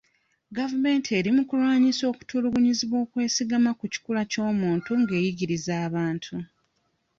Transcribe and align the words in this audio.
Gavumenti 0.57 1.09
eri 1.19 1.29
mu 1.37 1.43
kulwanyisa 1.49 2.03
okutulugunyizibwa 2.11 2.97
okwesigama 3.05 3.71
ku 3.79 3.85
kikula 3.93 4.21
ky'omuntu 4.31 4.91
ng'eyigiriza 5.01 5.73
abantu. 5.87 6.35